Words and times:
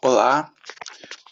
Olá, 0.00 0.52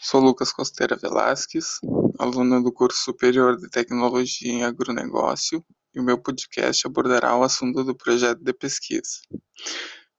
sou 0.01 0.19
Lucas 0.19 0.51
Costeira 0.51 0.97
Velasquez, 0.97 1.79
aluno 2.19 2.61
do 2.61 2.69
curso 2.69 3.01
superior 3.01 3.55
de 3.55 3.69
Tecnologia 3.69 4.51
em 4.51 4.65
Agronegócio, 4.65 5.63
e 5.95 6.01
o 6.01 6.03
meu 6.03 6.17
podcast 6.17 6.85
abordará 6.85 7.33
o 7.37 7.43
assunto 7.43 7.81
do 7.85 7.95
projeto 7.95 8.43
de 8.43 8.51
pesquisa. 8.51 9.21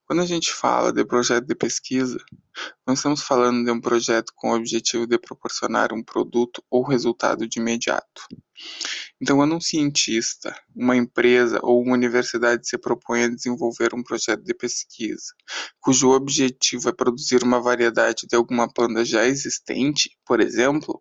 Quando 0.06 0.22
a 0.22 0.24
gente 0.24 0.50
fala 0.50 0.90
de 0.90 1.04
projeto 1.04 1.46
de 1.46 1.54
pesquisa, 1.54 2.16
não 2.86 2.94
estamos 2.94 3.20
falando 3.20 3.62
de 3.62 3.70
um 3.70 3.78
projeto 3.78 4.32
com 4.34 4.52
o 4.52 4.56
objetivo 4.56 5.06
de 5.06 5.18
proporcionar 5.18 5.92
um 5.92 6.02
produto 6.02 6.64
ou 6.70 6.82
resultado 6.82 7.46
de 7.46 7.60
imediato. 7.60 8.22
Então, 9.20 9.36
quando 9.36 9.56
um 9.56 9.60
cientista, 9.60 10.54
uma 10.76 10.96
empresa 10.96 11.58
ou 11.62 11.82
uma 11.82 11.94
universidade 11.94 12.68
se 12.68 12.78
propõe 12.78 13.24
a 13.24 13.28
desenvolver 13.28 13.92
um 13.92 14.02
projeto 14.02 14.44
de 14.44 14.54
pesquisa, 14.54 15.34
cujo 15.80 16.10
objetivo 16.10 16.88
é 16.88 16.92
produzir 16.92 17.42
uma 17.42 17.60
variedade 17.60 18.28
de 18.28 18.36
alguma 18.36 18.72
planta 18.72 19.04
já 19.04 19.26
existente, 19.26 20.16
por 20.24 20.40
exemplo, 20.40 21.00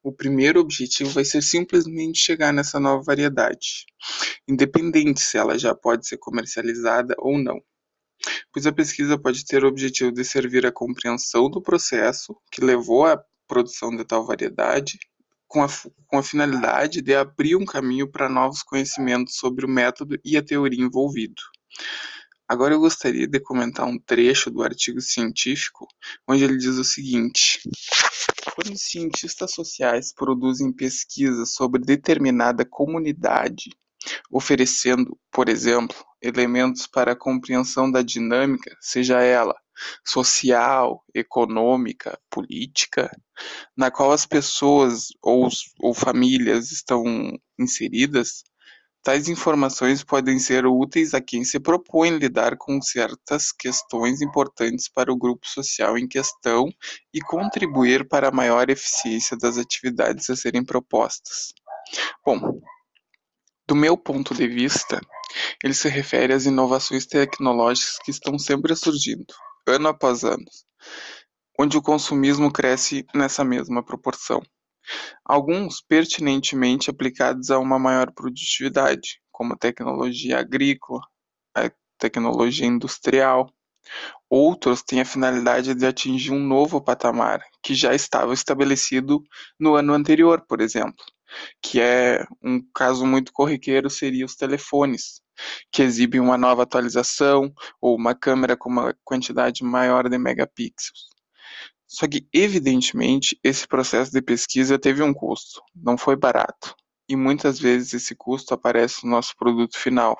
o 0.00 0.12
primeiro 0.12 0.60
objetivo 0.60 1.10
vai 1.10 1.24
ser 1.24 1.42
simplesmente 1.42 2.20
chegar 2.20 2.52
nessa 2.52 2.78
nova 2.78 3.02
variedade, 3.02 3.84
independente 4.46 5.20
se 5.20 5.36
ela 5.36 5.58
já 5.58 5.74
pode 5.74 6.06
ser 6.06 6.18
comercializada 6.18 7.16
ou 7.18 7.36
não. 7.36 7.60
Pois 8.52 8.64
a 8.64 8.72
pesquisa 8.72 9.18
pode 9.18 9.44
ter 9.44 9.64
o 9.64 9.68
objetivo 9.68 10.12
de 10.12 10.24
servir 10.24 10.64
à 10.64 10.72
compreensão 10.72 11.50
do 11.50 11.60
processo 11.60 12.36
que 12.50 12.64
levou 12.64 13.06
à 13.06 13.20
produção 13.48 13.90
de 13.94 14.04
tal 14.04 14.24
variedade, 14.24 14.98
com 15.46 15.62
a, 15.62 15.68
com 16.06 16.18
a 16.18 16.22
finalidade 16.22 17.00
de 17.00 17.14
abrir 17.14 17.56
um 17.56 17.64
caminho 17.64 18.10
para 18.10 18.28
novos 18.28 18.62
conhecimentos 18.62 19.36
sobre 19.36 19.64
o 19.64 19.68
método 19.68 20.18
e 20.24 20.36
a 20.36 20.42
teoria 20.42 20.82
envolvido. 20.82 21.42
Agora 22.48 22.74
eu 22.74 22.80
gostaria 22.80 23.26
de 23.26 23.40
comentar 23.40 23.86
um 23.86 23.98
trecho 23.98 24.50
do 24.50 24.62
artigo 24.62 25.00
científico, 25.00 25.88
onde 26.28 26.44
ele 26.44 26.56
diz 26.56 26.76
o 26.76 26.84
seguinte: 26.84 27.60
Quando 28.54 28.78
cientistas 28.78 29.52
sociais 29.52 30.12
produzem 30.12 30.72
pesquisas 30.72 31.54
sobre 31.54 31.82
determinada 31.82 32.64
comunidade 32.64 33.70
oferecendo, 34.30 35.18
por 35.32 35.48
exemplo, 35.48 35.96
elementos 36.22 36.86
para 36.86 37.12
a 37.12 37.16
compreensão 37.16 37.90
da 37.90 38.02
dinâmica, 38.02 38.76
seja 38.80 39.20
ela 39.20 39.54
social, 40.04 41.04
econômica, 41.14 42.18
política, 42.30 43.10
na 43.76 43.90
qual 43.90 44.12
as 44.12 44.26
pessoas 44.26 45.08
ou, 45.22 45.48
ou 45.80 45.94
famílias 45.94 46.72
estão 46.72 47.04
inseridas, 47.58 48.42
tais 49.06 49.28
informações 49.28 50.02
podem 50.02 50.36
ser 50.38 50.66
úteis 50.66 51.14
a 51.14 51.20
quem 51.20 51.44
se 51.44 51.60
propõe 51.60 52.10
lidar 52.10 52.56
com 52.56 52.82
certas 52.82 53.52
questões 53.52 54.20
importantes 54.20 54.88
para 54.88 55.12
o 55.12 55.16
grupo 55.16 55.46
social 55.46 55.96
em 55.96 56.08
questão 56.08 56.68
e 57.14 57.20
contribuir 57.20 58.08
para 58.08 58.28
a 58.28 58.32
maior 58.32 58.68
eficiência 58.68 59.36
das 59.36 59.58
atividades 59.58 60.28
a 60.28 60.34
serem 60.34 60.64
propostas. 60.64 61.52
Bom, 62.24 62.60
do 63.68 63.76
meu 63.76 63.96
ponto 63.96 64.34
de 64.34 64.48
vista, 64.48 65.00
ele 65.62 65.74
se 65.74 65.88
refere 65.88 66.32
às 66.32 66.46
inovações 66.46 67.06
tecnológicas 67.06 67.98
que 68.04 68.10
estão 68.10 68.38
sempre 68.38 68.74
surgindo, 68.74 69.32
ano 69.66 69.88
após 69.88 70.24
ano, 70.24 70.44
onde 71.58 71.76
o 71.76 71.82
consumismo 71.82 72.52
cresce 72.52 73.04
nessa 73.14 73.44
mesma 73.44 73.82
proporção. 73.84 74.42
Alguns 75.24 75.80
pertinentemente 75.80 76.90
aplicados 76.90 77.50
a 77.50 77.58
uma 77.58 77.78
maior 77.78 78.12
produtividade, 78.12 79.20
como 79.32 79.54
a 79.54 79.58
tecnologia 79.58 80.38
agrícola, 80.38 81.00
a 81.54 81.70
tecnologia 81.98 82.66
industrial. 82.66 83.50
Outros 84.28 84.82
têm 84.82 85.00
a 85.00 85.04
finalidade 85.04 85.74
de 85.74 85.86
atingir 85.86 86.32
um 86.32 86.40
novo 86.40 86.80
patamar, 86.80 87.40
que 87.62 87.74
já 87.74 87.94
estava 87.94 88.34
estabelecido 88.34 89.22
no 89.58 89.74
ano 89.74 89.92
anterior, 89.92 90.44
por 90.46 90.60
exemplo 90.60 91.04
que 91.62 91.80
é 91.80 92.24
um 92.42 92.62
caso 92.74 93.06
muito 93.06 93.32
corriqueiro 93.32 93.90
seria 93.90 94.24
os 94.24 94.34
telefones, 94.34 95.20
que 95.70 95.82
exibem 95.82 96.20
uma 96.20 96.38
nova 96.38 96.62
atualização 96.62 97.52
ou 97.80 97.96
uma 97.96 98.14
câmera 98.14 98.56
com 98.56 98.68
uma 98.68 98.94
quantidade 99.04 99.62
maior 99.62 100.08
de 100.08 100.18
megapixels. 100.18 101.08
Só 101.86 102.06
que, 102.08 102.26
evidentemente, 102.32 103.38
esse 103.44 103.66
processo 103.66 104.10
de 104.10 104.20
pesquisa 104.20 104.78
teve 104.78 105.02
um 105.02 105.14
custo, 105.14 105.62
não 105.74 105.96
foi 105.96 106.16
barato, 106.16 106.74
e 107.08 107.14
muitas 107.14 107.58
vezes 107.58 107.94
esse 107.94 108.14
custo 108.14 108.54
aparece 108.54 109.04
no 109.04 109.12
nosso 109.12 109.34
produto 109.36 109.78
final. 109.78 110.18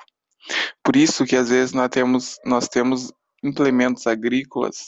Por 0.81 0.95
isso 0.95 1.25
que 1.25 1.35
às 1.35 1.49
vezes 1.49 1.73
nós 1.73 1.89
temos, 1.89 2.37
nós 2.45 2.67
temos 2.69 3.11
implementos 3.43 4.07
agrícolas 4.07 4.87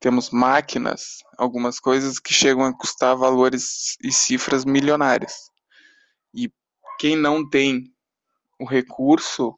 temos 0.00 0.30
máquinas, 0.30 1.18
algumas 1.38 1.80
coisas 1.80 2.18
que 2.18 2.32
chegam 2.32 2.64
a 2.64 2.76
custar 2.76 3.16
valores 3.16 3.96
e 4.02 4.12
cifras 4.12 4.64
milionárias. 4.64 5.50
E 6.34 6.50
quem 6.98 7.16
não 7.16 7.48
tem 7.48 7.84
o 8.58 8.64
recurso 8.64 9.54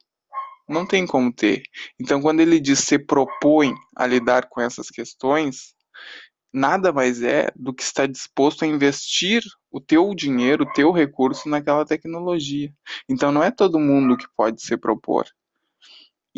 não 0.67 0.85
tem 0.85 1.05
como 1.05 1.33
ter. 1.33 1.63
Então, 1.99 2.21
quando 2.21 2.41
ele 2.41 2.59
diz 2.59 2.79
se 2.79 2.99
propõe 2.99 3.73
a 3.95 4.05
lidar 4.05 4.47
com 4.47 4.61
essas 4.61 4.89
questões, 4.89 5.73
nada 6.53 6.93
mais 6.93 7.21
é 7.21 7.51
do 7.55 7.73
que 7.73 7.83
estar 7.83 8.07
disposto 8.07 8.63
a 8.63 8.67
investir 8.67 9.43
o 9.71 9.81
teu 9.81 10.13
dinheiro, 10.13 10.63
o 10.63 10.73
teu 10.73 10.91
recurso 10.91 11.49
naquela 11.49 11.85
tecnologia. 11.85 12.71
Então, 13.09 13.31
não 13.31 13.43
é 13.43 13.51
todo 13.51 13.79
mundo 13.79 14.17
que 14.17 14.27
pode 14.35 14.61
se 14.61 14.77
propor. 14.77 15.25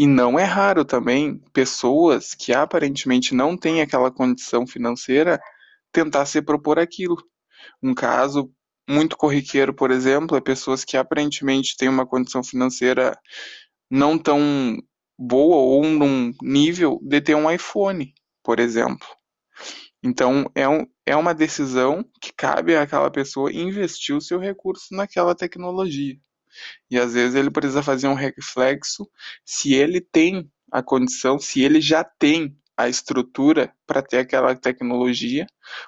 E 0.01 0.07
não 0.07 0.39
é 0.39 0.43
raro 0.43 0.83
também 0.83 1.37
pessoas 1.53 2.33
que 2.33 2.51
aparentemente 2.51 3.35
não 3.35 3.55
têm 3.55 3.83
aquela 3.83 4.09
condição 4.09 4.65
financeira 4.65 5.39
tentar 5.91 6.25
se 6.25 6.41
propor 6.41 6.79
aquilo. 6.79 7.17
Um 7.83 7.93
caso 7.93 8.51
muito 8.89 9.15
corriqueiro, 9.15 9.75
por 9.75 9.91
exemplo, 9.91 10.35
é 10.35 10.41
pessoas 10.41 10.83
que 10.83 10.97
aparentemente 10.97 11.77
têm 11.77 11.87
uma 11.87 12.03
condição 12.03 12.43
financeira 12.43 13.15
não 13.91 14.17
tão 14.17 14.75
boa 15.19 15.57
ou 15.57 15.83
num 15.83 16.33
nível 16.41 16.99
de 17.03 17.21
ter 17.21 17.35
um 17.35 17.51
iPhone, 17.51 18.11
por 18.43 18.59
exemplo. 18.59 19.07
Então, 20.01 20.49
é, 20.55 20.67
um, 20.67 20.83
é 21.05 21.15
uma 21.15 21.35
decisão 21.35 22.03
que 22.19 22.33
cabe 22.33 22.75
àquela 22.75 23.11
pessoa 23.11 23.53
investir 23.53 24.15
o 24.15 24.21
seu 24.21 24.39
recurso 24.39 24.95
naquela 24.95 25.35
tecnologia. 25.35 26.17
E 26.89 26.97
às 26.97 27.13
vezes 27.13 27.35
ele 27.35 27.51
precisa 27.51 27.83
fazer 27.83 28.07
um 28.07 28.13
reflexo 28.13 29.09
se 29.45 29.73
ele 29.73 30.01
tem 30.01 30.49
a 30.71 30.81
condição, 30.81 31.39
se 31.39 31.61
ele 31.61 31.81
já 31.81 32.03
tem 32.03 32.55
a 32.77 32.89
estrutura 32.89 33.73
para 33.85 34.01
ter 34.01 34.19
aquela 34.19 34.55
tecnologia, 34.55 35.45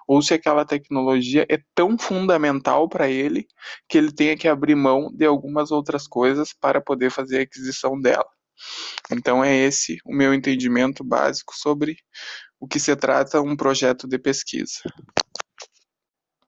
ou 0.08 0.22
se 0.22 0.34
aquela 0.34 0.66
tecnologia 0.66 1.46
é 1.50 1.60
tão 1.74 1.98
fundamental 1.98 2.88
para 2.88 3.10
ele 3.10 3.48
que 3.88 3.98
ele 3.98 4.12
tenha 4.12 4.38
que 4.38 4.48
abrir 4.48 4.76
mão 4.76 5.10
de 5.14 5.26
algumas 5.26 5.72
outras 5.72 6.08
coisas 6.08 6.54
para 6.54 6.82
poder 6.82 7.10
fazer 7.10 7.40
a 7.40 7.42
aquisição 7.44 8.00
dela. 8.00 8.28
Então 9.12 9.44
é 9.44 9.56
esse 9.56 9.98
o 10.06 10.14
meu 10.14 10.34
entendimento 10.34 11.04
básico 11.04 11.54
sobre 11.56 11.98
o 12.60 12.68
que 12.68 12.80
se 12.80 12.96
trata 12.96 13.42
um 13.42 13.56
projeto 13.56 14.08
de 14.08 14.20
pesquisa. 14.20 14.80